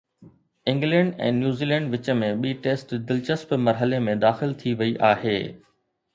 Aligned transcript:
England 0.71 1.19
۽ 1.25 1.35
New Zealand 1.41 1.93
وچ 1.97 2.09
۾ 2.21 2.31
ٻي 2.47 2.55
test 2.65 2.95
دلچسپ 3.13 3.53
مرحلي 3.67 4.01
۾ 4.09 4.19
داخل 4.27 4.59
ٿي 4.65 4.77
وئي 4.83 4.99
آهي 5.13 5.39